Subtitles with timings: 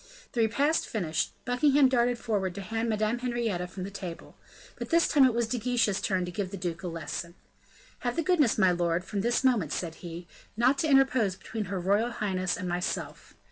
[0.33, 4.35] The repast finished, Buckingham darted forward to hand Madame Henrietta from the table;
[4.75, 7.35] but this time it was De Guiche's turn to give the duke a lesson.
[7.99, 10.27] "Have the goodness, my lord, from this moment," said he,
[10.57, 13.35] "not to interpose between her royal highness and myself.